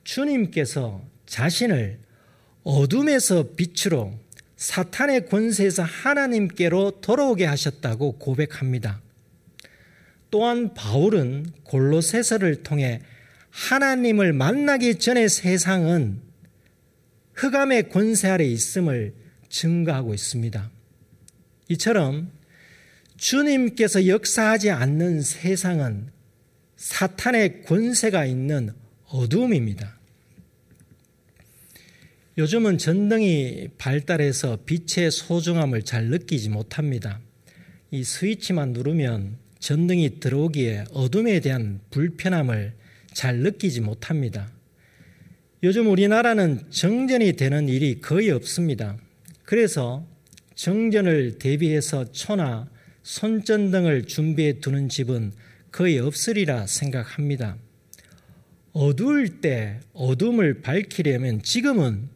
주님께서 0.04 1.02
자신을 1.26 2.00
어둠에서 2.64 3.50
빛으로 3.56 4.18
사탄의 4.56 5.28
권세에서 5.28 5.84
하나님께로 5.84 7.02
돌아오게 7.02 7.46
하셨다고 7.46 8.18
고백합니다. 8.18 9.02
또한 10.32 10.74
바울은 10.74 11.48
골로새서를 11.64 12.64
통해 12.64 13.02
하나님을 13.50 14.32
만나기 14.34 14.96
전에 14.96 15.28
세상은 15.28 16.22
흑암의 17.34 17.90
권세 17.90 18.30
아래 18.30 18.46
있음을 18.46 19.14
증거하고 19.50 20.14
있습니다. 20.14 20.72
이처럼 21.70 22.32
주님께서 23.24 24.08
역사하지 24.08 24.72
않는 24.72 25.22
세상은 25.22 26.10
사탄의 26.76 27.62
권세가 27.62 28.26
있는 28.26 28.74
어둠입니다. 29.06 29.98
요즘은 32.38 32.78
전등이 32.78 33.70
발달해서 33.78 34.66
빛의 34.66 35.10
소중함을 35.12 35.84
잘 35.84 36.08
느끼지 36.08 36.50
못합니다. 36.50 37.22
이 37.92 38.04
스위치만 38.04 38.74
누르면 38.74 39.38
전등이 39.60 40.20
들어오기에 40.20 40.86
어둠에 40.92 41.40
대한 41.40 41.80
불편함을 41.92 42.74
잘 43.14 43.38
느끼지 43.38 43.80
못합니다. 43.80 44.52
요즘 45.64 45.90
우리나라는 45.90 46.70
정전이 46.72 47.38
되는 47.38 47.70
일이 47.70 48.02
거의 48.02 48.32
없습니다. 48.32 48.98
그래서 49.46 50.06
정전을 50.56 51.38
대비해서 51.40 52.12
초나 52.12 52.73
손전등을 53.04 54.06
준비해 54.06 54.60
두는 54.60 54.90
집은 54.90 55.34
거의 55.72 56.00
없으리라 56.00 56.68
생각합니다. 56.68 57.58
어두울 58.72 59.42
때 59.42 59.80
어둠을 59.94 60.62
밝히려면 60.62 61.44
지금은 61.44 62.10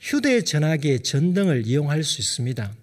휴대전화기의 0.00 1.00
전등을 1.00 1.66
이용할 1.66 2.02
수 2.02 2.20
있습니다. 2.20 2.74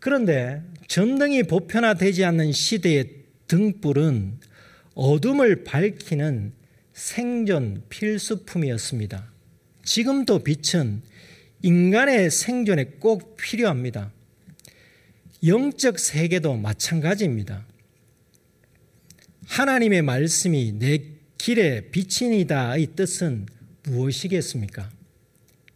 그런데 0.00 0.62
전등이 0.88 1.44
보편화되지 1.44 2.24
않는 2.24 2.52
시대의 2.52 3.10
등불은 3.46 4.38
어둠을 4.94 5.64
밝히는 5.64 6.52
생존 6.92 7.82
필수품이었습니다. 7.88 9.30
지금도 9.84 10.40
빛은 10.40 11.02
인간의 11.62 12.30
생존에 12.30 12.84
꼭 12.98 13.36
필요합니다. 13.36 14.12
영적 15.46 15.98
세계도 15.98 16.56
마찬가지입니다. 16.56 17.64
하나님의 19.46 20.02
말씀이 20.02 20.72
내 20.72 21.02
길의 21.38 21.90
빛이니다의 21.90 22.88
뜻은 22.94 23.46
무엇이겠습니까? 23.84 24.90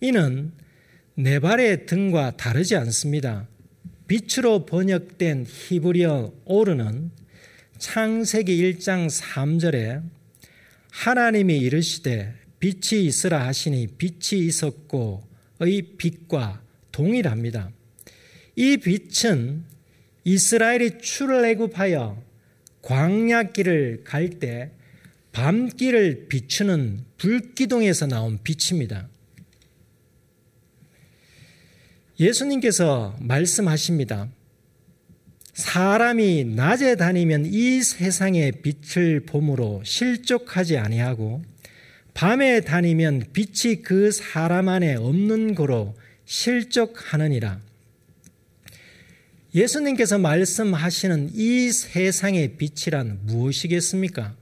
이는 0.01 0.53
네 1.15 1.39
발의 1.39 1.87
등과 1.87 2.37
다르지 2.37 2.77
않습니다. 2.77 3.49
빛으로 4.07 4.67
번역된 4.67 5.47
히브리어 5.49 6.33
오르는 6.45 7.11
창세기 7.79 8.75
1장 8.75 9.09
3절에 9.09 10.03
하나님이 10.91 11.59
이르시되 11.59 12.35
빛이 12.61 13.07
있으라 13.07 13.47
하시니 13.47 13.87
빛이 13.99 14.47
있었고의 14.47 15.83
빛과 15.97 16.63
동일합니다. 16.93 17.71
이 18.57 18.77
빛은 18.77 19.65
이스라엘이 20.25 20.99
출애굽하여 21.01 22.23
광야길을 22.83 24.05
갈 24.05 24.39
때 24.39 24.71
밤길을 25.33 26.27
비추는 26.29 27.05
불기둥에서 27.19 28.07
나온 28.07 28.39
빛입니다. 28.43 29.09
예수님께서 32.21 33.17
말씀하십니다. 33.19 34.29
사람이 35.55 36.45
낮에 36.45 36.95
다니면 36.95 37.47
이 37.47 37.83
세상의 37.83 38.63
빛을 38.63 39.21
봄으로 39.27 39.83
실족하지 39.85 40.79
아니하고 40.79 41.43
밤에 42.13 42.61
다니면 42.61 43.25
빛이 43.33 43.83
그 43.83 44.13
사람 44.13 44.69
안에 44.69 44.95
없는 44.95 45.57
거로 45.57 45.97
실족하느니라. 46.27 47.61
예수님께서 49.55 50.19
말씀하시는 50.19 51.31
이 51.33 51.71
세상의 51.71 52.57
빛이란 52.57 53.21
무엇이겠습니까? 53.23 54.35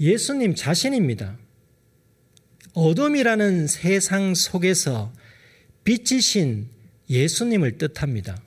예수님 0.00 0.54
자신입니다. 0.54 1.36
어둠이라는 2.72 3.66
세상 3.66 4.34
속에서 4.34 5.12
빛이신 5.84 6.68
예수님을 7.10 7.76
뜻합니다. 7.76 8.42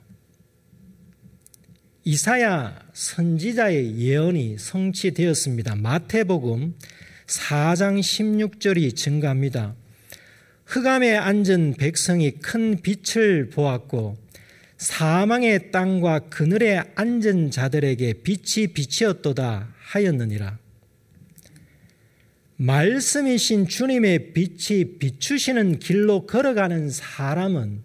이사야 2.02 2.82
선지자의 2.92 3.96
예언이 3.98 4.58
성취되었습니다. 4.58 5.76
마태복음 5.76 6.74
4장 7.26 8.00
16절이 8.00 8.96
증가합니다. 8.96 9.74
흑암에 10.66 11.14
앉은 11.14 11.74
백성이 11.78 12.32
큰 12.32 12.80
빛을 12.82 13.50
보았고 13.50 14.16
사망의 14.76 15.70
땅과 15.70 16.28
그늘에 16.28 16.82
앉은 16.94 17.50
자들에게 17.50 18.14
빛이 18.22 18.68
빛이었도다 18.68 19.72
하였느니라. 19.78 20.58
말씀이신 22.56 23.68
주님의 23.68 24.32
빛이 24.32 24.98
비추시는 24.98 25.78
길로 25.78 26.26
걸어가는 26.26 26.90
사람은 26.90 27.82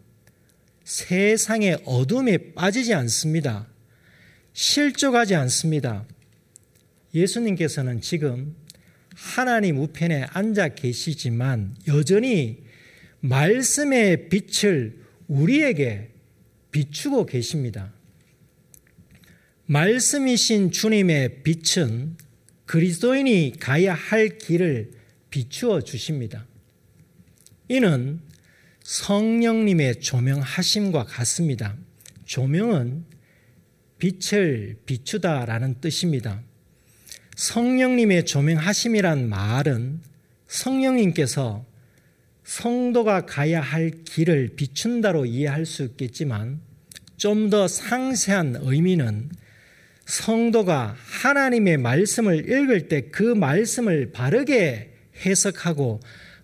세상의 0.84 1.82
어둠에 1.86 2.54
빠지지 2.54 2.94
않습니다. 2.94 3.68
실족하지 4.54 5.36
않습니다. 5.36 6.06
예수님께서는 7.14 8.02
지금 8.02 8.56
하나님 9.14 9.78
우편에 9.78 10.26
앉아 10.32 10.70
계시지만 10.70 11.76
여전히 11.88 12.71
말씀의 13.22 14.30
빛을 14.30 15.00
우리에게 15.28 16.12
비추고 16.72 17.26
계십니다. 17.26 17.94
말씀이신 19.66 20.72
주님의 20.72 21.44
빛은 21.44 22.18
그리스도인이 22.66 23.54
가야 23.60 23.94
할 23.94 24.38
길을 24.38 24.92
비추어 25.30 25.82
주십니다. 25.82 26.46
이는 27.70 28.20
성령님의 28.84 30.02
조명하심과 30.02 31.06
같습니다. 31.06 31.78
조명은 32.26 33.06
빛을 33.98 34.78
비추다라는 34.86 35.80
뜻입니다. 35.80 36.42
성령님의 37.36 38.26
조명하심이란 38.26 39.30
말은 39.30 40.02
성령님께서 40.48 41.66
성도가 42.52 43.26
가야 43.26 43.62
할 43.62 43.92
길을 44.04 44.56
비춘다로 44.58 45.26
이해할 45.26 45.66
수 45.66 45.84
있겠지만 45.84 46.60
좀 47.16 47.50
더 47.50 47.66
상세한 47.70 48.58
의미는 48.60 49.30
성도가 50.06 50.98
하나님의 50.98 51.78
말씀을 51.78 52.50
읽을 52.50 52.90
때 52.90 53.10
그 53.10 53.24
말씀을 53.24 54.12
바르게 54.12 54.92
해석하고 55.26 56.02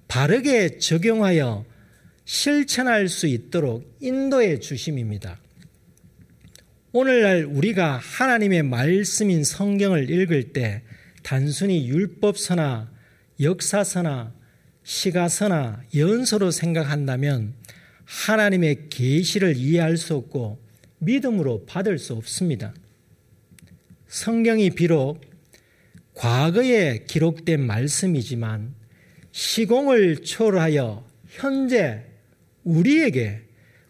바르게 0.07 0.77
적용하여 0.77 1.65
실천할 2.23 3.09
수 3.09 3.27
있도록 3.27 3.97
인도해 3.99 4.59
주심입니다. 4.59 5.37
오늘날 6.93 7.43
우리가 7.43 7.97
하나님의 7.97 8.63
말씀인 8.63 9.43
성경을 9.43 10.09
읽을 10.09 10.53
때 10.53 10.83
단순히 11.21 11.89
율법서나 11.89 12.89
역사서나 13.41 14.37
시가서나 14.88 15.84
연서로 15.97 16.50
생각한다면 16.50 17.54
하나님의 18.06 18.88
계시를 18.89 19.58
이해할 19.58 19.97
수 19.97 20.15
없고 20.15 20.60
믿음으로 21.00 21.65
받을 21.65 22.00
수 22.00 22.13
없습니다. 22.13 22.73
성경이 24.08 24.69
비록 24.69 25.19
과거에 26.13 27.04
기록된 27.06 27.60
말씀이지만 27.67 28.73
시공을 29.34 30.23
초월하여 30.23 31.06
현재 31.28 32.06
우리에게 32.63 33.41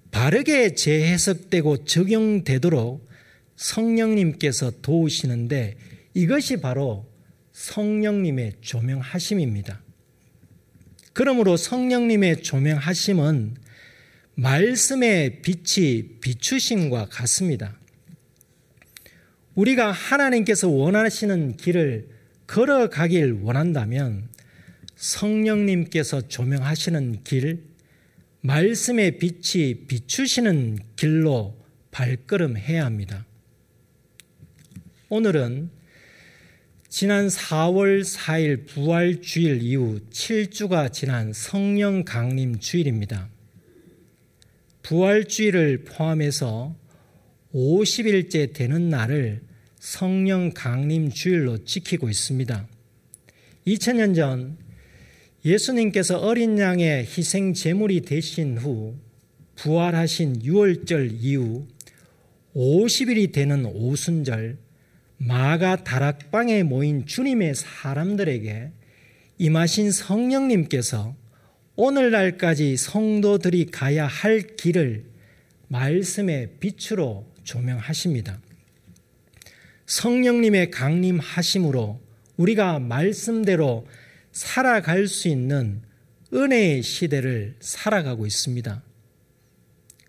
바르게 0.10 0.74
재해석되고 0.74 1.86
적용되도록 1.86 3.08
성령님께서 3.56 4.72
도우시는데 4.82 5.78
이것이 6.16 6.58
바로 6.58 7.06
성령님의 7.52 8.54
조명하심입니다. 8.62 9.87
그러므로 11.18 11.58
성령님의 11.58 12.44
조명하심은 12.44 13.56
말씀의 14.36 15.42
빛이 15.42 16.20
비추심과 16.22 17.08
같습니다. 17.10 17.76
우리가 19.56 19.92
하나님께서 19.92 20.70
원하시는 20.70 21.58
길을 21.58 22.10
걸어가길 22.46 23.40
원한다면 23.42 24.30
성령님께서 24.96 26.28
조명하시는 26.28 27.24
길, 27.24 27.64
말씀의 28.42 29.18
빛이 29.18 29.88
비추시는 29.88 30.78
길로 30.98 31.58
발걸음해야 31.90 32.86
합니다. 32.86 33.26
오늘은 35.10 35.77
지난 37.00 37.28
4월 37.28 38.04
4일 38.04 38.66
부활 38.66 39.22
주일 39.22 39.62
이후 39.62 40.00
7주가 40.10 40.92
지난 40.92 41.32
성령 41.32 42.04
강림 42.04 42.58
주일입니다. 42.58 43.30
부활 44.82 45.26
주일을 45.26 45.84
포함해서 45.84 46.76
50일째 47.54 48.52
되는 48.52 48.90
날을 48.90 49.44
성령 49.78 50.50
강림 50.56 51.12
주일로 51.12 51.66
지키고 51.66 52.10
있습니다. 52.10 52.68
2000년 53.68 54.16
전 54.16 54.58
예수님께서 55.46 56.18
어린 56.18 56.58
양의 56.58 57.06
희생 57.06 57.54
제물이 57.54 58.02
되신 58.02 58.58
후 58.58 58.96
부활하신 59.54 60.40
6월절 60.42 61.12
이후 61.22 61.68
50일이 62.56 63.32
되는 63.32 63.68
오순절 63.68 64.58
마가 65.18 65.84
다락방에 65.84 66.64
모인 66.64 67.06
주님의 67.06 67.56
사람들에게 67.56 68.72
임하신 69.40 69.92
성령님께서 69.92 71.16
오늘날까지 71.76 72.78
성도들이 72.78 73.68
가야 73.68 74.08
할 74.08 74.42
길을 74.56 75.06
말씀의 75.68 76.58
빛으로 76.60 77.32
조명하십니다. 77.44 78.40
성령님의 79.86 80.72
강림하심으로 80.72 82.02
우리가 82.38 82.80
말씀대로 82.80 83.88
살아갈 84.32 85.08
수 85.08 85.28
있는 85.28 85.82
은혜의 86.34 86.84
시대를 86.84 87.56
살아가고 87.60 88.26
있습니다. 88.26 88.84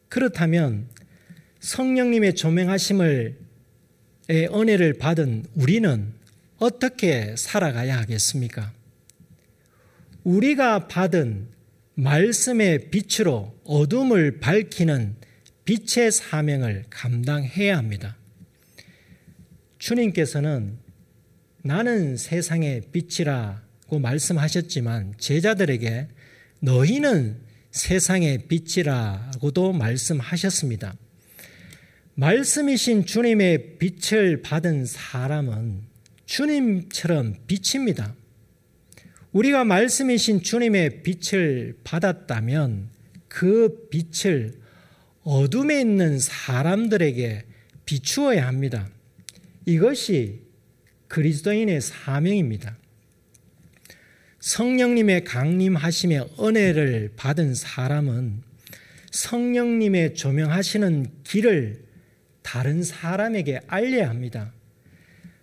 그렇다면 0.09 0.89
성령님의 1.61 2.35
조명하심을 2.35 3.48
은혜를 4.31 4.95
받은 4.95 5.47
우리는 5.55 6.13
어떻게 6.59 7.35
살아가야 7.37 7.99
하겠습니까? 7.99 8.73
우리가 10.25 10.89
받은 10.89 11.49
말씀의 11.95 12.91
빛으로 12.91 13.57
어둠을 13.65 14.41
밝히는 14.41 15.17
빛의 15.65 16.13
사명을 16.13 16.85
감당해야 16.91 17.77
합니다. 17.77 18.17
주님께서는 19.79 20.79
나는 21.63 22.17
세상의 22.17 22.83
빛이라고 22.93 23.99
말씀하셨지만 23.99 25.15
제자들에게 25.19 26.09
너희는 26.61 27.41
세상의 27.71 28.47
빛이라고도 28.49 29.73
말씀하셨습니다. 29.73 30.95
말씀이신 32.19 33.07
주님의 33.07 33.79
빛을 33.79 34.43
받은 34.43 34.87
사람은 34.87 35.83
주님처럼 36.27 37.37
빛입니다. 37.47 38.13
우리가 39.31 39.63
말씀이신 39.63 40.43
주님의 40.43 41.05
빛을 41.05 41.77
받았다면 41.85 42.89
그 43.29 43.89
빛을 43.89 44.55
어둠에 45.23 45.81
있는 45.81 46.19
사람들에게 46.19 47.45
비추어야 47.85 48.49
합니다. 48.49 48.89
이것이 49.65 50.41
그리스도인의 51.07 51.81
사명입니다. 51.81 52.79
성령님의 54.41 55.23
강림하심의 55.23 56.31
은혜를 56.41 57.13
받은 57.15 57.55
사람은 57.55 58.43
성령님의 59.13 60.17
조명하시는 60.17 61.07
길을 61.23 61.88
다른 62.49 62.83
사람에게 62.83 63.61
알려야 63.67 64.09
합니다. 64.09 64.55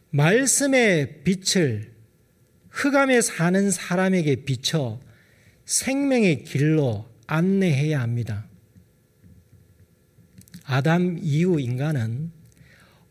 말씀의 0.09 1.21
빛을 1.23 1.93
흑암에 2.71 3.21
사는 3.21 3.69
사람에게 3.69 4.43
비춰 4.43 4.99
생명의 5.65 6.45
길로 6.45 7.07
안내해야 7.27 8.01
합니다. 8.01 8.47
아담 10.63 11.19
이후 11.21 11.59
인간은 11.59 12.31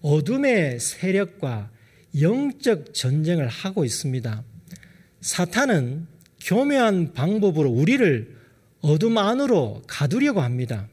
어둠의 0.00 0.80
세력과 0.80 1.70
영적 2.20 2.94
전쟁을 2.94 3.46
하고 3.46 3.84
있습니다. 3.84 4.42
사탄은 5.20 6.08
교묘한 6.40 7.12
방법으로 7.12 7.70
우리를 7.70 8.36
어둠 8.80 9.18
안으로 9.18 9.84
가두려고 9.86 10.40
합니다. 10.40 10.88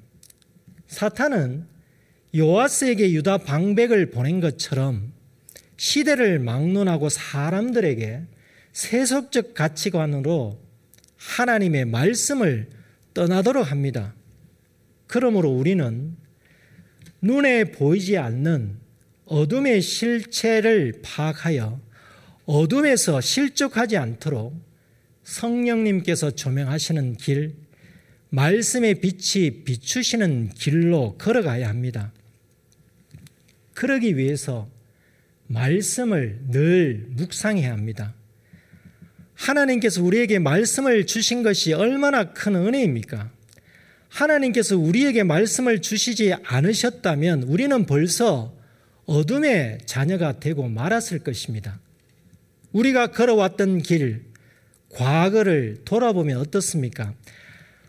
사탄은 0.86 1.71
요아스에게 2.36 3.12
유다 3.12 3.40
방백을 3.40 4.12
보낸 4.12 4.40
것처럼 4.40 5.12
시대를 5.78 6.40
막론하고 6.40 7.10
사람들에게 7.10 8.22
세속적 8.72 9.54
가치관으로 9.54 10.60
하나님의 11.18 11.86
말씀을 11.86 12.70
떠나도록 13.14 13.70
합니다. 13.70 14.14
그러므로 15.08 15.50
우리는 15.50 16.16
눈에 17.22 17.66
보이지 17.66 18.18
않는 18.18 18.78
어둠의 19.26 19.82
실체를 19.82 21.02
파악하여 21.04 21.80
어둠에서 22.46 23.22
실족하지 23.22 23.98
않도록 23.98 24.56
성령님께서 25.24 26.32
조명하시는 26.32 27.16
길, 27.18 27.56
말씀의 28.30 28.96
빛이 29.02 29.64
비추시는 29.64 30.50
길로 30.56 31.16
걸어가야 31.18 31.68
합니다. 31.68 32.12
그러기 33.74 34.18
위해서 34.18 34.70
말씀을 35.48 36.40
늘 36.50 37.06
묵상해야 37.10 37.72
합니다. 37.72 38.14
하나님께서 39.34 40.04
우리에게 40.04 40.40
말씀을 40.40 41.06
주신 41.06 41.44
것이 41.44 41.74
얼마나 41.74 42.32
큰 42.32 42.56
은혜입니까? 42.56 43.32
하나님께서 44.10 44.78
우리에게 44.78 45.24
말씀을 45.24 45.82
주시지 45.82 46.34
않으셨다면 46.44 47.44
우리는 47.44 47.86
벌써 47.86 48.54
어둠의 49.06 49.80
자녀가 49.86 50.40
되고 50.40 50.68
말았을 50.68 51.20
것입니다. 51.20 51.80
우리가 52.72 53.08
걸어왔던 53.08 53.80
길, 53.80 54.24
과거를 54.90 55.80
돌아보면 55.86 56.38
어떻습니까? 56.38 57.14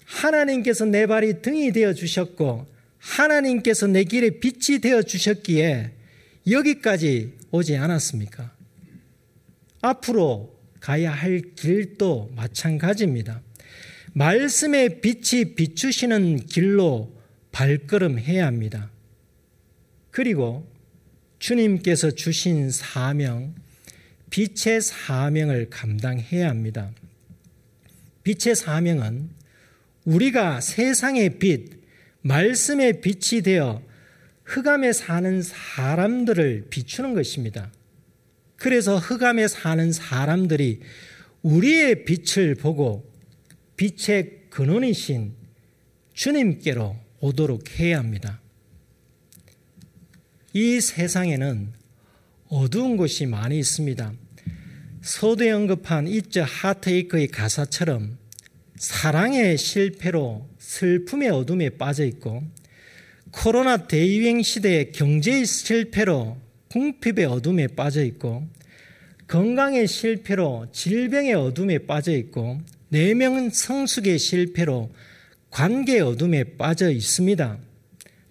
하나님께서 0.04 0.84
내 0.84 1.06
발이 1.06 1.42
등이 1.42 1.72
되어 1.72 1.92
주셨고 1.92 2.66
하나님께서 3.02 3.88
내 3.88 4.04
길에 4.04 4.30
빛이 4.30 4.78
되어 4.78 5.02
주셨기에 5.02 5.90
여기까지 6.48 7.34
오지 7.50 7.76
않았습니까? 7.76 8.52
앞으로 9.80 10.56
가야 10.80 11.12
할 11.12 11.42
길도 11.56 12.32
마찬가지입니다. 12.36 13.42
말씀의 14.14 15.00
빛이 15.00 15.54
비추시는 15.54 16.46
길로 16.46 17.12
발걸음해야 17.50 18.46
합니다. 18.46 18.90
그리고 20.10 20.70
주님께서 21.38 22.12
주신 22.12 22.70
사명, 22.70 23.54
빛의 24.30 24.80
사명을 24.80 25.70
감당해야 25.70 26.48
합니다. 26.48 26.90
빛의 28.22 28.54
사명은 28.54 29.30
우리가 30.04 30.60
세상의 30.60 31.38
빛, 31.38 31.81
말씀의 32.22 33.00
빛이 33.00 33.42
되어 33.42 33.82
흑암에 34.44 34.92
사는 34.92 35.42
사람들을 35.42 36.66
비추는 36.70 37.14
것입니다. 37.14 37.70
그래서 38.56 38.96
흑암에 38.96 39.48
사는 39.48 39.92
사람들이 39.92 40.80
우리의 41.42 42.04
빛을 42.04 42.54
보고 42.54 43.10
빛의 43.76 44.42
근원이신 44.50 45.34
주님께로 46.14 46.96
오도록 47.20 47.78
해야 47.78 47.98
합니다. 47.98 48.40
이 50.52 50.80
세상에는 50.80 51.72
어두운 52.48 52.96
곳이 52.96 53.26
많이 53.26 53.58
있습니다. 53.58 54.12
서두에 55.00 55.50
언급한 55.50 56.06
이저 56.06 56.42
하트에이크의 56.42 57.28
가사처럼 57.28 58.18
사랑의 58.82 59.58
실패로 59.58 60.44
슬픔의 60.58 61.28
어둠에 61.28 61.68
빠져 61.70 62.04
있고 62.04 62.42
코로나 63.30 63.86
대유행 63.86 64.42
시대의 64.42 64.90
경제의 64.90 65.46
실패로 65.46 66.36
궁핍의 66.68 67.26
어둠에 67.26 67.68
빠져 67.68 68.02
있고 68.02 68.44
건강의 69.28 69.86
실패로 69.86 70.66
질병의 70.72 71.32
어둠에 71.34 71.78
빠져 71.78 72.10
있고 72.16 72.60
네명 72.88 73.50
성숙의 73.50 74.18
실패로 74.18 74.90
관계 75.48 76.00
어둠에 76.00 76.42
빠져 76.58 76.90
있습니다. 76.90 77.58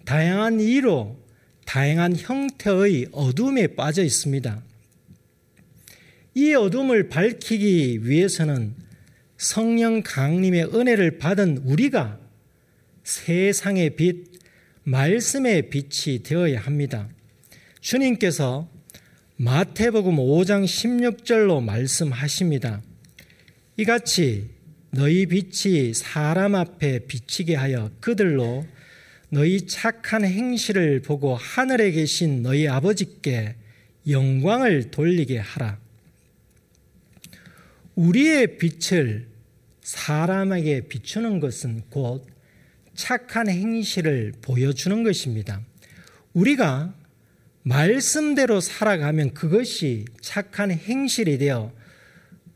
다양한 0.04 0.60
이유로 0.60 1.16
다양한 1.64 2.14
형태의 2.14 3.06
어둠에 3.12 3.68
빠져 3.68 4.02
있습니다. 4.02 4.62
이 6.34 6.52
어둠을 6.52 7.08
밝히기 7.08 8.06
위해서는 8.06 8.91
성령 9.42 10.04
강림의 10.04 10.66
은혜를 10.72 11.18
받은 11.18 11.62
우리가 11.64 12.16
세상의 13.02 13.96
빛, 13.96 14.24
말씀의 14.84 15.68
빛이 15.68 16.22
되어야 16.22 16.60
합니다. 16.60 17.08
주님께서 17.80 18.70
마태복음 19.38 20.14
5장 20.14 20.64
16절로 20.64 21.60
말씀하십니다. 21.60 22.82
이같이 23.76 24.48
너희 24.90 25.26
빛이 25.26 25.92
사람 25.92 26.54
앞에 26.54 27.00
비치게 27.00 27.56
하여 27.56 27.90
그들로 27.98 28.64
너희 29.28 29.66
착한 29.66 30.24
행실을 30.24 31.02
보고 31.02 31.34
하늘에 31.34 31.90
계신 31.90 32.44
너희 32.44 32.68
아버지께 32.68 33.56
영광을 34.08 34.92
돌리게 34.92 35.38
하라. 35.38 35.80
우리의 37.96 38.56
빛을 38.58 39.31
사람에게 39.82 40.88
비추는 40.88 41.40
것은 41.40 41.82
곧 41.90 42.26
착한 42.94 43.48
행실을 43.48 44.32
보여주는 44.40 45.02
것입니다. 45.02 45.60
우리가 46.32 46.94
말씀대로 47.62 48.60
살아가면 48.60 49.34
그것이 49.34 50.04
착한 50.20 50.70
행실이 50.70 51.38
되어 51.38 51.72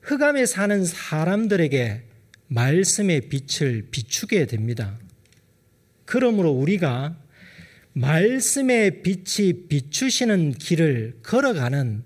흑암에 0.03 0.47
사는 0.47 0.85
사람들에게 0.85 2.03
말씀의 2.49 3.29
빛을 3.29 3.89
비추게 3.91 4.47
됩니다. 4.47 4.99
그러므로 6.05 6.53
우리가 6.53 7.17
말씀의 7.93 9.03
빛이 9.03 9.67
비추시는 9.69 10.53
길을 10.53 11.19
걸어가는 11.23 12.05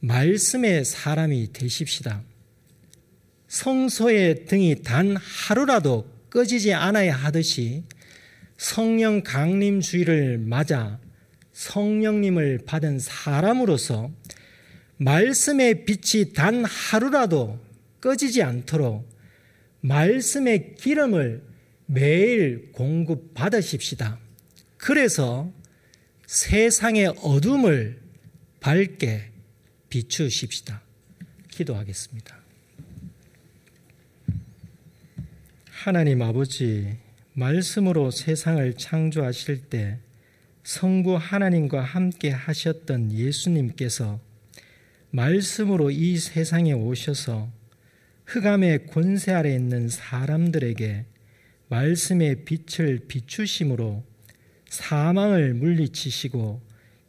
말씀의 0.00 0.84
사람이 0.84 1.52
되십시다. 1.52 2.22
성소의 3.52 4.46
등이 4.46 4.76
단 4.82 5.14
하루라도 5.14 6.10
꺼지지 6.30 6.72
않아야 6.72 7.14
하듯이 7.14 7.84
성령 8.56 9.22
강림 9.22 9.82
주의를 9.82 10.38
맞아 10.38 10.98
성령님을 11.52 12.60
받은 12.64 12.98
사람으로서 12.98 14.10
말씀의 14.96 15.84
빛이 15.84 16.32
단 16.32 16.64
하루라도 16.64 17.60
꺼지지 18.00 18.42
않도록 18.42 19.06
말씀의 19.82 20.74
기름을 20.76 21.42
매일 21.84 22.72
공급받으십시다. 22.72 24.18
그래서 24.78 25.52
세상의 26.26 27.16
어둠을 27.20 28.00
밝게 28.60 29.30
비추십시다. 29.90 30.80
기도하겠습니다. 31.50 32.41
하나님 35.84 36.22
아버지, 36.22 36.96
말씀으로 37.32 38.12
세상을 38.12 38.74
창조하실 38.74 39.62
때 39.62 39.98
성부 40.62 41.16
하나님과 41.16 41.82
함께 41.82 42.30
하셨던 42.30 43.10
예수님께서 43.10 44.20
말씀으로 45.10 45.90
이 45.90 46.18
세상에 46.18 46.72
오셔서 46.72 47.50
흑암의 48.26 48.86
권세 48.86 49.32
아래 49.32 49.52
있는 49.52 49.88
사람들에게 49.88 51.04
말씀의 51.66 52.44
빛을 52.44 53.00
비추심으로 53.08 54.04
사망을 54.68 55.52
물리치시고 55.54 56.62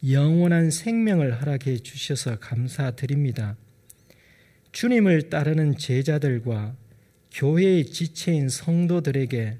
영원한 0.10 0.72
생명을 0.72 1.40
허락해 1.40 1.78
주셔서 1.78 2.40
감사드립니다. 2.40 3.56
주님을 4.72 5.30
따르는 5.30 5.78
제자들과 5.78 6.76
교회의 7.34 7.86
지체인 7.86 8.48
성도들에게 8.48 9.58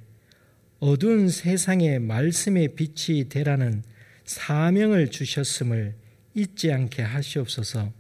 어두운 0.80 1.30
세상의 1.30 2.00
말씀의 2.00 2.76
빛이 2.76 3.30
되라는 3.30 3.84
사명을 4.26 5.10
주셨음을 5.10 5.96
잊지 6.36 6.72
않게 6.72 7.02
하시옵소서. 7.02 7.92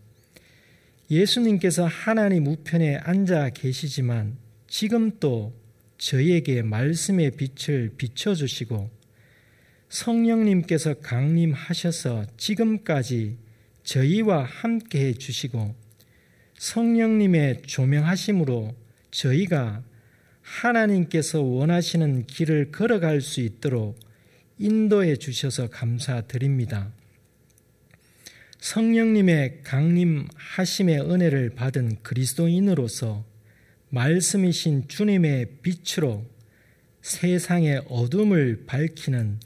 예수님께서 1.10 1.86
하나님 1.86 2.46
우편에 2.48 2.98
앉아 2.98 3.50
계시지만 3.50 4.38
지금 4.68 5.12
또 5.20 5.54
저희에게 5.98 6.62
말씀의 6.62 7.32
빛을 7.32 7.94
비춰주시고 7.98 8.90
성령님께서 9.90 10.96
강림하셔서 10.96 12.26
지금까지 12.38 13.38
저희와 13.84 14.44
함께 14.44 15.08
해주시고 15.08 15.76
성령님의 16.58 17.64
조명하심으로 17.66 18.83
저희가 19.14 19.84
하나님께서 20.42 21.42
원하시는 21.42 22.26
길을 22.26 22.72
걸어갈 22.72 23.22
수 23.22 23.40
있도록 23.42 23.98
인도해 24.58 25.16
주셔서 25.16 25.70
감사드립니다. 25.70 26.92
성령님의 28.60 29.62
강림하심의 29.64 31.02
은혜를 31.02 31.52
받은 31.52 32.02
그리스도인으로서 32.02 33.26
말씀이신 33.90 34.88
주님의 34.88 35.58
빛으로 35.62 36.26
세상의 37.02 37.84
어둠을 37.90 38.64
밝히는 38.66 39.40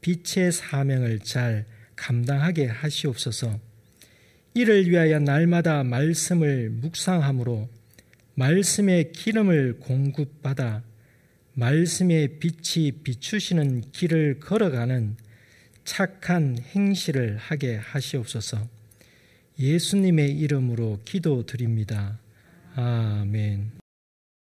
빛의 0.00 0.52
사명을 0.52 1.20
잘 1.20 1.66
감당하게 1.96 2.66
하시옵소서. 2.66 3.60
이를 4.54 4.88
위하여 4.88 5.18
날마다 5.18 5.84
말씀을 5.84 6.70
묵상함으로 6.70 7.68
말씀의 8.34 9.12
기름을 9.12 9.78
공급받아 9.80 10.82
말씀의 11.54 12.38
빛이 12.38 12.92
비추시는 13.02 13.92
길을 13.92 14.40
걸어가는 14.40 15.16
착한 15.84 16.56
행실을 16.58 17.36
하게 17.36 17.76
하시옵소서. 17.76 18.66
예수님의 19.58 20.38
이름으로 20.38 21.00
기도드립니다. 21.04 22.18
아멘. 22.74 23.81